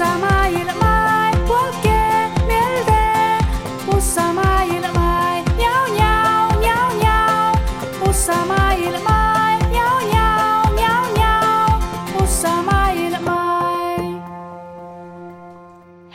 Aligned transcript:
Pussa 0.00 0.18
maailmai, 0.18 1.32
polkee 1.48 2.30
maailmai. 4.34 5.44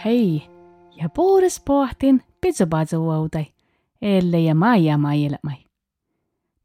Hei, 0.05 0.43
ja 1.01 1.09
puures 1.09 1.61
pohtin 1.65 2.23
elle 4.01 4.39
ja 4.39 4.55
maija 4.55 4.97
maailmai. 4.97 5.65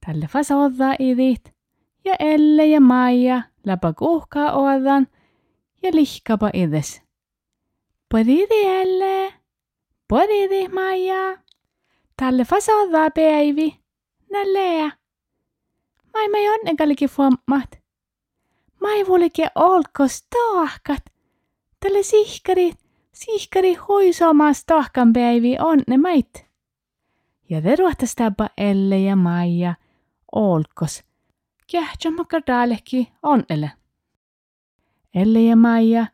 Tälle 0.06 0.26
fasodda 0.26 0.94
idit, 0.98 1.54
ja 2.04 2.14
elle 2.18 2.66
ja 2.66 2.80
maija 2.80 3.42
läpä 3.66 3.92
kuhkaa 3.92 4.52
odan, 4.52 5.06
ja 5.82 5.90
lihkapa 5.92 6.50
ides. 6.52 7.09
Podidi 8.12 8.64
elle, 8.66 9.34
podidi 10.08 10.68
maija. 10.68 11.38
Tälle 12.16 12.44
fasodda 12.44 13.10
päivi, 13.10 13.80
näleä. 14.30 14.90
Mai 16.14 16.28
mai 16.28 16.48
onnekalikin 16.48 17.08
fuommat. 17.08 17.78
Mai 18.80 19.06
vuolikin 19.06 19.48
olkos 19.54 20.22
tohkat. 20.22 21.02
Tälle 21.80 22.02
sihkari, 22.02 22.72
sihkari 23.12 23.74
huisomas 23.74 24.64
tohkan 24.64 25.12
päivi 25.12 25.56
onne 25.60 25.96
mait. 25.96 26.46
Ja 27.50 27.62
veruhtas 27.62 28.14
täpä 28.14 28.46
Elle 28.56 28.98
ja 28.98 29.16
Maija 29.16 29.74
olkos. 30.32 31.04
Kähtsä 31.72 32.10
makardaalehki 32.10 33.12
onnelle. 33.22 33.70
Elle 35.14 35.40
ja 35.40 35.56
Maija 35.56 36.06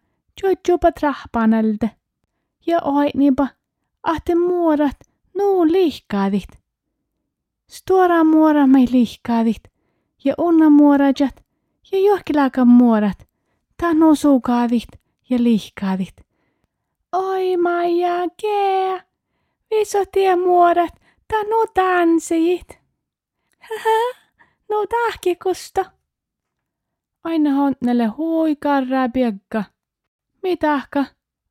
juojupa 0.43 0.93
trahpanalta. 0.93 1.89
Ja 2.67 2.79
oitnipa, 2.83 3.49
ahte 4.03 4.35
muorat 4.35 4.97
nuu 5.37 5.67
lihkaadit. 5.67 6.49
Stora 7.67 8.25
muora 8.25 8.67
mai 8.67 8.87
lihkaadit. 8.91 9.63
Ja 10.25 10.35
unna 10.39 10.71
muorajat. 10.71 11.45
Ja 11.93 11.99
johkilaakan 11.99 12.69
muorat. 12.69 13.27
Tanu 13.77 14.15
suukaadit 14.15 14.89
ja 15.31 15.43
lihkaadit. 15.43 16.27
Oi 17.13 17.57
Maija, 17.57 18.29
kee. 18.37 19.03
Visotie 19.71 20.37
muorat, 20.37 20.95
tanu 21.29 21.67
tanssijit. 21.75 22.79
Haha, 23.61 24.15
no 24.69 24.87
tahkikusta. 24.87 25.85
Aina 27.25 27.51
honnelle 27.51 28.07
huikarraa 28.07 29.09
piekka. 29.09 29.65
Mitähkä? 30.47 31.05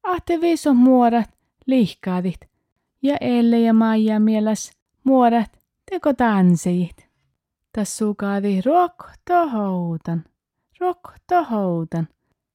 Ahte 0.04 0.42
viso 0.42 0.74
muorat, 0.74 1.30
lihkaadit. 1.66 2.40
Ja 3.02 3.18
Elle 3.22 3.60
ja 3.60 3.74
Maija 3.74 4.20
mieles 4.20 4.72
muorat, 5.04 5.60
teko 5.92 6.14
tanssijit. 6.14 7.10
Tässä 7.72 7.98
sukaadi 7.98 8.62
rokto 8.62 9.50
houtan, 9.50 10.24
rokto 10.80 11.44
houtan. 11.52 12.08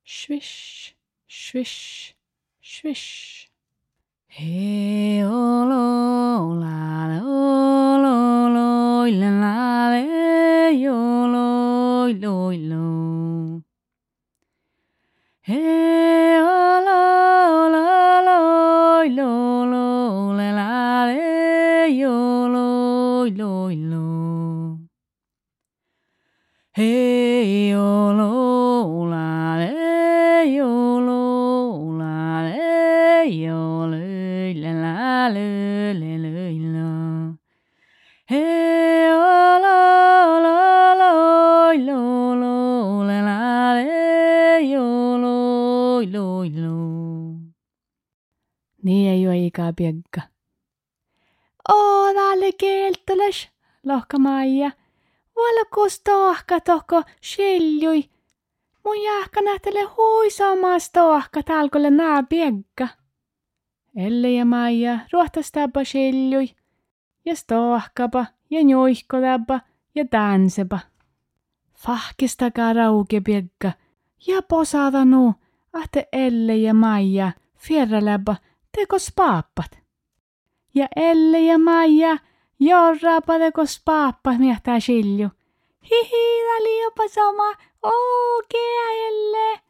Swish, 0.04 0.96
swish, 1.28 2.16
swish. 2.62 3.50
He 4.40 5.26
olo 5.26 6.40
le 21.90 21.96
yo 21.96 22.48
lo 22.48 23.26
lo 23.26 23.70
yo, 27.70 28.12
lo, 28.12 29.06
la, 29.10 29.58
yo, 30.46 31.00
lo, 31.00 31.98
le, 32.44 33.40
yo, 33.42 33.86
le, 33.88 34.54
la, 34.54 34.72
la, 34.72 35.28
le, 35.30 35.94
le, 35.94 36.18
le. 36.18 37.38
Hey, 38.26 39.08
yo, 39.08 39.58
lo, 39.64 40.40
lo, 40.44 40.54
lo, 41.00 41.12
lo, 41.74 42.34
lo, 42.36 43.04
la, 43.04 43.22
la, 43.22 43.74
le, 43.74 44.70
yo, 44.70 45.18
lo. 45.18 45.50
Niin 48.82 49.10
ei 49.10 49.26
ole 49.28 49.46
ikaa 49.46 49.72
piekka. 49.72 50.39
Oo, 51.68 52.14
täällä 52.14 52.46
kielteles, 52.58 53.48
lohka 53.86 54.18
Maija. 54.18 54.70
Valkos 55.36 56.00
tohka 56.00 56.60
toko 56.60 57.02
sheljui. 57.22 58.04
Mun 58.84 59.02
jahka 59.02 59.40
nähtele 59.40 59.82
huisamas 59.82 60.90
tohka 60.90 61.42
talkolle 61.42 61.90
naa 61.90 62.22
piekka. 62.22 62.88
Elle 63.96 64.30
ja 64.30 64.44
Maija 64.44 64.98
ruohtastapa 65.12 65.84
sheljui. 65.84 66.48
Ja 67.24 67.36
stohkapa 67.36 68.26
ja 68.50 68.62
njuihkodapa 68.62 69.60
ja 69.94 70.04
tansepa. 70.10 70.78
Fahkistakaa 71.74 72.72
rauke 72.72 73.20
piekka. 73.20 73.72
Ja 74.26 74.42
posada 74.42 75.04
nu, 75.04 75.34
ahte 75.72 76.08
Elle 76.12 76.56
ja 76.56 76.74
Maija 76.74 77.32
fierraläpä 77.56 78.36
tekos 78.76 79.12
paappat. 79.16 79.79
Ja 80.74 80.88
Elle 80.96 81.40
ja 81.40 81.58
Maija 81.58 82.18
jorraapa 82.60 83.38
tekos 83.38 83.82
paappat 83.84 84.38
miehtää 84.38 84.80
shilju. 84.80 85.28
Hihi, 85.90 86.44
tää 86.46 86.84
jopa 86.84 87.08
sama. 87.08 87.48
Okei, 87.82 89.06
Elle. 89.06 89.60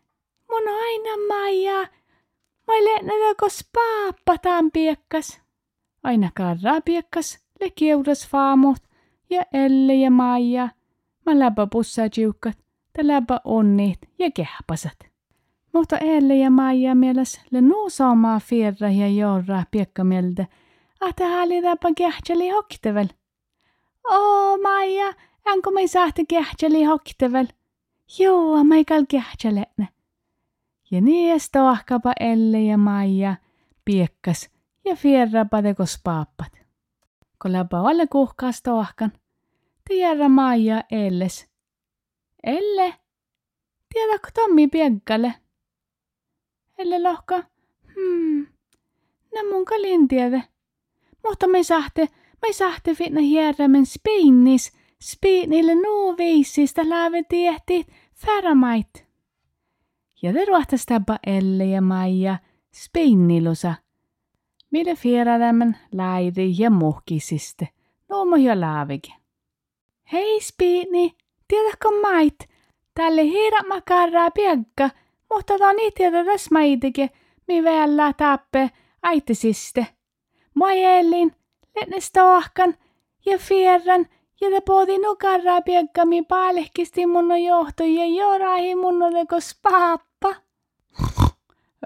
Mun 0.50 0.68
aina 0.68 1.26
Maija. 1.28 1.80
Mä 2.66 2.74
lennä 2.84 3.12
tekos 3.28 3.68
paappataan 3.72 4.70
piekkas. 4.70 5.40
Aina 6.02 6.30
karraa 6.34 6.80
piekkas, 6.84 7.38
le 7.60 7.70
kiuras 7.70 8.28
faamut. 8.28 8.78
Ja 9.30 9.42
Elle 9.52 9.94
ja 9.94 10.10
Maija. 10.10 10.68
Mä 11.26 11.38
läpä 11.38 11.66
pussaa 11.72 12.08
jiukkat. 12.16 12.58
Tä 12.92 13.06
läpä 13.06 13.40
onnit 13.44 13.98
ja 14.18 14.30
kehpasat. 14.30 14.98
Mutta 15.72 15.98
Elle 15.98 16.36
ja 16.36 16.50
Maija 16.50 16.94
mieles 16.94 17.40
le 17.50 17.60
nuusaamaa 17.60 18.40
fierra 18.40 18.90
ja 18.90 19.06
jorraa 21.00 21.08
piekkamieltä, 21.08 21.08
että 21.08 21.24
häälidäpä 21.24 21.88
kehtsäli 21.96 22.50
hoktevel. 22.50 23.08
Oo, 24.10 24.58
Maija, 24.58 25.14
enko 25.46 25.70
me 25.70 25.86
sahte 25.86 26.24
kehtsäli 26.28 26.84
hoktevel? 26.84 27.46
Joo, 28.18 28.64
me 28.64 28.84
kal 28.84 29.04
kehtsäletne. 29.08 29.88
Ja 30.90 31.00
niin 31.00 31.40
stohkapa 31.40 32.12
Elle 32.20 32.60
ja 32.60 32.78
Maija 32.78 33.36
piekkas 33.84 34.50
ja 34.84 34.96
fierrapa 34.96 35.62
tekos 35.62 36.00
paappat. 36.04 36.52
Kun 37.42 37.52
läpä 37.52 37.80
alle 37.80 38.06
kuhkaa 38.06 38.52
stohkan, 38.52 39.12
tiedä 39.88 40.28
Maija 40.28 40.82
Elles. 40.90 41.48
Elle, 42.42 42.94
tiedätkö 43.94 44.30
Tommi 44.34 44.68
piekkalle? 44.68 45.34
Elle 46.78 46.98
lohka, 46.98 47.44
hmm, 47.94 48.46
nä 49.34 49.42
mun 49.50 49.64
kalin 49.64 50.08
tiedä. 50.08 50.42
Mutta 51.28 51.46
me 51.46 51.62
sahte, 51.62 52.08
me 52.42 52.52
sahte 52.52 52.94
fitna 52.94 53.20
hierrämen 53.20 53.86
spinnis, 53.86 54.72
spinnille 55.02 55.74
nuu 55.74 56.16
viisistä 56.16 56.88
läve 56.88 57.22
tiehti 57.22 57.86
färamait. 58.14 59.06
Ja 60.22 60.32
te 60.32 60.44
ruohtas 60.44 60.86
täpä 60.86 61.18
Elle 61.26 61.64
ja 61.64 61.80
Maija 61.80 62.38
spinnilusa. 62.74 63.74
Mille 64.70 64.94
fieradämän 64.94 65.78
laidi 65.92 66.54
ja 66.58 66.70
muhkisiste, 66.70 67.68
nuumo 68.08 68.36
jo 68.36 68.60
laavike. 68.60 69.12
Hei 70.12 70.40
spinni, 70.40 71.16
tiedätkö 71.48 71.88
mait? 72.02 72.48
Tälle 72.94 73.24
hiirat 73.24 73.66
makarraa 73.68 74.30
piekka, 74.30 74.90
mutta 75.34 75.58
ta 75.58 75.72
niin 75.72 75.92
tiedä 75.96 76.24
tässä 76.24 76.48
maitike, 76.52 77.10
mi 77.48 77.62
vielä 77.62 78.12
tappe 78.12 78.70
aitisiste. 79.02 79.86
Moi 80.54 80.82
Ellin, 80.84 81.32
lenne 81.76 82.00
stohkan 82.00 82.74
ja 83.26 83.38
fierran 83.38 84.06
ja 84.40 84.50
te 84.50 84.60
pooti 84.60 84.98
nukarraa 84.98 85.60
piekka 85.60 86.04
mi 86.04 86.22
paalehkisti 86.22 87.06
mun 87.06 87.32
on 87.32 87.44
johto 87.44 87.84
ja 87.84 88.06
jorahi 88.06 88.74
mun 88.74 89.02
on 89.02 89.12
tekos 89.12 89.58
paappa. 89.62 90.34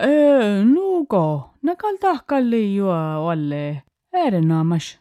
Ei, 0.01 0.65
nuko, 0.65 1.51
nakal 1.63 1.97
tahkalli 2.01 2.77
juo 2.77 3.27
olle, 3.27 3.83
erinomas. 4.13 4.99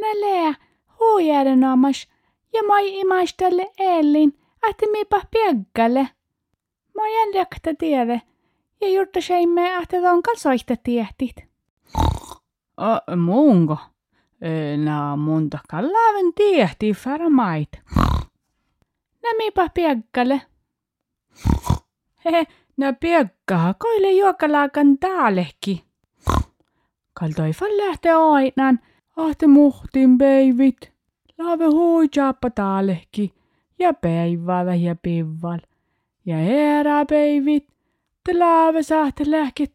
Nälää, 0.00 0.54
hui 1.00 1.30
erinomas, 1.30 2.08
ja 2.52 2.62
moi 2.66 3.00
imas 3.00 3.34
tälle 3.34 3.70
Ellin, 3.78 4.38
että 4.70 4.86
mipa 4.92 5.20
piekkalle. 5.30 6.08
Mä 6.94 7.02
en 7.22 7.34
jakta 7.34 7.74
tiedä, 7.78 8.20
Ja 8.80 8.88
juurta 8.88 9.20
seimme, 9.20 9.76
että 9.82 10.12
on 10.12 10.22
kalsoista 10.22 10.76
tiehtit. 10.82 11.51
Ö, 12.82 13.16
muunko? 13.16 13.78
Nää 14.84 15.16
monta 15.16 15.58
kallaven 15.70 16.34
tiehti 16.34 16.92
farmait. 16.92 17.68
Nämipä 19.22 19.68
piekkalle. 19.74 20.42
Hehe, 22.24 22.46
nää 22.76 22.92
piekkaa 22.92 23.74
koille 23.74 24.12
juokalaakan 24.12 24.98
taalehki. 24.98 25.84
Kaltoifan 27.20 27.76
lähtee 27.76 28.12
ainan, 28.12 28.80
ahte 29.16 29.46
muhtin 29.46 30.18
peivit. 30.18 30.92
Laave 31.38 31.66
hui 31.66 32.08
jaappa 32.16 32.50
taalehki 32.50 33.34
ja 33.78 33.94
päivää 33.94 34.74
ja 34.74 34.96
pivval. 35.02 35.58
Ja 36.26 36.36
herää 36.36 37.04
peivit, 37.06 37.68
te 38.24 38.38
laave 38.38 38.82
sahte 38.82 39.30
lähkit 39.30 39.72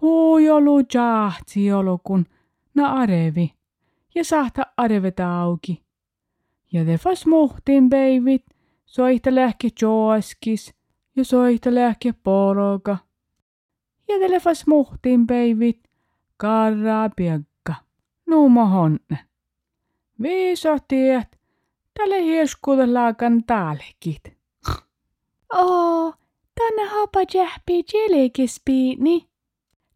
huujolu 0.00 0.80
jahtsi 0.94 1.72
olokun 1.72 2.26
na 2.76 2.92
arevi 2.92 3.54
ja 4.14 4.24
sahta 4.24 4.66
areveta 4.76 5.40
auki. 5.40 5.82
Ja 6.72 6.84
te 6.84 6.98
fas 6.98 7.26
muhtin 7.26 7.90
peivit, 7.90 8.44
soihta 8.86 9.34
lähke 9.34 9.68
jooskis 9.82 10.74
ja 11.16 11.24
soihta 11.24 11.74
lähke 11.74 12.12
poroga. 12.12 12.98
Ja 14.08 14.18
te 14.18 14.40
fas 14.40 14.66
muhtin 14.66 15.26
peivit, 15.26 15.88
karraa 16.36 17.10
piekka, 17.16 17.74
nuuma 18.26 18.64
honne. 18.64 19.18
Viiso 20.22 20.78
tiet, 20.88 21.38
tälle 21.98 22.22
hieskuudelaakan 22.22 23.44
taalekit. 23.44 24.36
Oo, 25.54 26.14
tänne 26.54 26.84
hapa 26.84 27.20
jähpi 27.34 27.84
jelekespiini. 27.92 29.28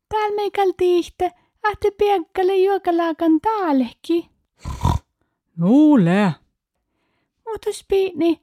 Täällä 0.09 0.37
meikal 0.37 0.73
tihte, 0.77 1.31
että 1.73 1.89
piekkalle 1.99 2.57
juokalaakan 2.57 3.41
taalekki. 3.41 4.31
Nuule. 5.57 6.35
Mutta 7.49 7.73
spiini, 7.73 8.41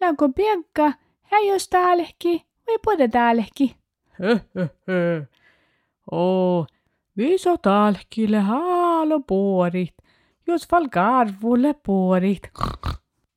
laako 0.00 0.28
piekka, 0.28 0.92
hän 1.22 1.46
jos 1.46 1.68
taalekki, 1.68 2.46
vai 2.66 2.78
puhuta 2.84 3.08
taalekki. 3.08 3.76
Höhöhö. 4.10 5.24
Oo, 6.10 6.66
viiso 7.16 7.56
taalkille 7.56 8.38
haalo 8.38 9.20
puorit, 9.20 9.94
jos 10.46 10.66
val 10.72 10.88
karvulle 10.88 11.74
puorit. 11.86 12.42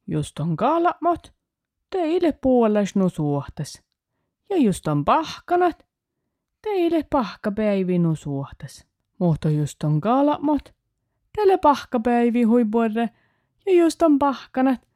Just 0.07 0.39
on 0.39 0.57
kalamot, 0.57 1.33
teille 1.89 2.31
puolas 2.31 2.95
nu 2.95 3.09
suhtas. 3.09 3.83
Ja 4.49 4.57
just 4.57 4.87
on 4.87 5.05
pahkanat, 5.05 5.85
teille 6.61 7.03
pahkapäivi 7.09 7.99
nu 7.99 8.15
suhtas. 8.15 8.87
Mutta 9.23 9.49
just 9.49 9.83
on 9.83 10.01
kalamot, 10.01 10.73
teille 11.35 11.57
pahkapäivi 11.57 12.43
huipuorre. 12.43 13.09
Ja 13.65 13.73
just 13.73 14.01
on 14.01 14.19
pahkanat, 14.19 14.87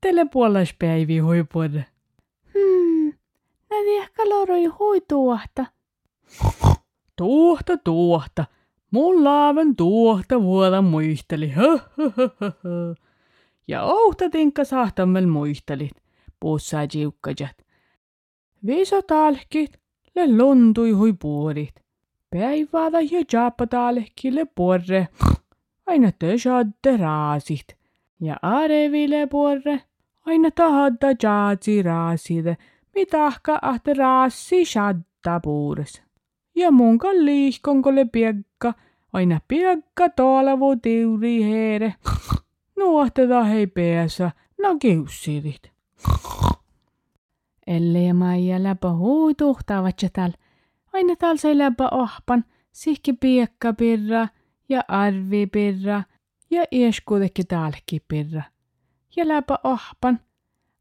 teille 0.00 0.24
puolaspäivi 0.24 1.18
huipuorre. 1.18 1.84
Hmm, 2.54 3.12
näin 3.70 4.02
ehkä 4.02 4.28
loroi 4.28 4.64
hui 4.64 5.00
tuohta. 5.08 5.66
Tuohta, 7.16 7.76
tuohta. 7.76 8.44
Mulla 8.90 9.46
aivan 9.46 9.76
tuohta 9.76 10.42
vuoda 10.42 10.82
muisteli. 10.82 11.52
Ja 13.68 13.82
ouhta 13.84 14.30
tinkka 14.30 14.64
sahtammel 14.64 15.26
muistelit, 15.26 16.02
puussaa 16.40 16.86
jiukkajat. 16.94 17.56
Viso 18.66 19.02
talkit, 19.02 19.80
le 20.14 20.36
lontui 20.36 20.90
hui 20.90 21.12
Päiväda 22.30 23.00
ja 23.00 23.24
jaappa 23.32 23.66
talkille 23.66 24.44
porre. 24.44 25.08
Aina 25.86 26.12
te 26.18 26.38
shadde 26.38 26.96
raasit. 26.96 27.76
Ja 28.20 28.36
areville 28.42 29.26
porre. 29.26 29.80
Aina 30.26 30.50
tahadda 30.50 31.08
jaatsi 31.22 31.82
raaside. 31.82 32.56
Mitahka 32.94 33.58
ahte 33.62 33.94
raassi 33.94 34.64
shadda 34.64 35.40
puures. 35.40 36.02
Ja 36.54 36.70
mun 36.70 36.98
liihkonkolle 37.12 38.04
piekka. 38.04 38.74
Aina 39.12 39.40
piekka 39.48 40.08
toalavu 40.08 40.76
tiuri 40.76 41.44
heere. 41.44 41.94
Nuohteta 42.78 43.44
hei 43.44 43.66
peässä, 43.66 44.30
no 44.62 44.76
kiussirit. 44.78 45.70
Elle 47.66 48.02
ja 48.02 48.14
Maija 48.14 48.62
läpä 48.62 48.92
hui 48.92 49.34
tuhtaavat 49.34 49.96
täällä. 50.12 50.47
Aina 50.92 51.16
täällä 51.16 51.40
sai 51.40 51.58
läpä 51.58 51.88
ohpan, 51.90 52.44
sihki 52.72 53.12
piekka 53.12 53.72
pirra 53.72 54.28
ja 54.68 54.80
arvi 54.88 55.46
pirra 55.46 56.02
ja 56.50 56.64
ieskuutekki 56.72 57.44
taalki 57.44 58.00
pirra. 58.08 58.42
Ja 59.16 59.28
läpä 59.28 59.58
ohpan, 59.64 60.20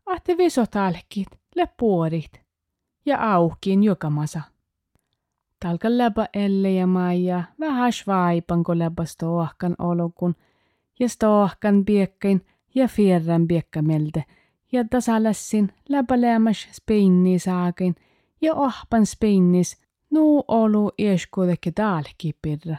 ahti 0.05 0.37
viso 0.37 0.65
taalkit, 0.65 1.27
le 1.55 1.69
puorit. 1.79 2.31
Ja 3.05 3.33
auhkiin 3.33 3.83
jokamasa. 3.83 4.41
Talka 5.59 5.87
läpä 5.89 6.29
Elle 6.33 6.71
ja 6.71 6.87
Maija 6.87 7.43
vähän 7.59 7.93
svaipan, 7.93 8.63
kun 8.63 8.79
läpä 8.79 9.05
stoahkan 9.05 9.75
olokun 9.79 10.35
ja 10.99 11.09
stoahkan 11.09 11.85
piekkain 11.85 12.45
ja 12.75 12.87
fierran 12.87 13.47
piekkamelte 13.47 14.23
ja 14.71 14.85
tasalassin 14.89 15.73
läpäleämäs 15.89 16.67
speinni 16.71 17.39
saakin 17.39 17.95
ja 18.41 18.55
ohpan 18.55 19.05
speinnis 19.05 19.86
nuu 20.09 20.43
olu 20.47 20.91
ieskuutekki 20.97 21.71
taalki 21.71 22.35
pirra. 22.41 22.75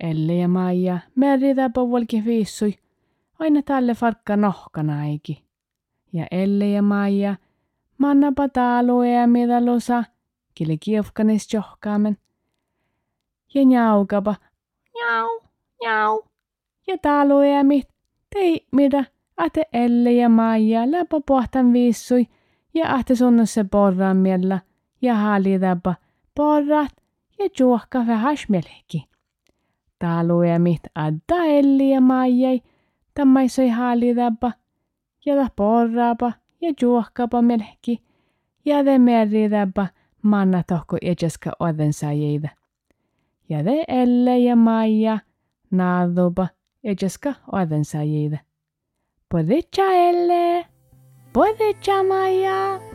Elle 0.00 0.34
ja 0.34 0.48
Maija 0.48 0.98
meritä 1.14 1.70
povolki 1.70 2.24
viissui, 2.24 2.74
aina 3.38 3.62
tälle 3.62 3.94
farkka 3.94 4.36
nohkana 4.36 5.04
eiki. 5.04 5.44
Ja 6.12 6.26
Elle 6.30 6.68
ja 6.68 6.82
Maija 6.82 7.36
mannapa 7.98 8.48
taaluea 8.48 9.26
mitä 9.26 9.66
losa, 9.66 10.04
kille 10.54 10.76
kiefkanes 10.80 11.54
johkaamen. 11.54 12.18
Ja 13.54 13.64
njaukapa, 13.64 14.34
njau, 14.94 15.40
njau. 15.82 16.22
Ja 16.86 16.98
taaluea 16.98 17.64
mit, 17.64 17.88
tei 18.34 18.66
mitä, 18.72 19.04
ate 19.36 19.62
Elle 19.72 20.12
ja 20.12 20.28
Maija 20.28 20.90
läpä 20.90 21.20
pohtan 21.26 21.72
viissui 21.72 22.26
ja 22.74 22.94
ahte 22.94 23.14
sunnossa 23.14 23.64
porran 23.64 24.16
miellä 24.16 24.60
ja 25.02 25.14
haalitäpä 25.14 25.94
porrat 26.34 26.92
ja 27.38 27.48
juokka 27.60 28.06
vähän 28.06 28.36
melki. 28.48 29.08
Taaluja 29.98 30.58
mit 30.58 30.80
adda 30.94 31.44
Elli 31.44 31.90
ja 31.90 32.00
Maijai, 32.00 32.60
tammaisoi 33.14 33.68
haalitäpä 33.68 34.52
ja 35.26 35.36
ta 35.36 35.48
porraapa 35.56 36.32
ja 36.60 36.72
juokkapa 36.82 37.42
melki 37.42 38.02
ja 38.64 38.84
te 38.84 38.98
meritäpä 38.98 39.86
manna 40.22 40.62
tohko 40.66 40.96
ejeska 41.02 41.52
oden 41.60 41.92
sajeida. 41.92 42.48
Ja 43.48 43.64
te 43.64 43.84
Elle 43.88 44.38
ja 44.38 44.56
Maija 44.56 45.18
naadupa 45.70 46.48
ejeska 46.84 47.34
oden 47.52 47.84
sajeida. 47.84 48.38
Podetja 49.28 49.84
Elle, 49.92 50.66
podetja 51.32 52.02
Maija. 52.02 52.91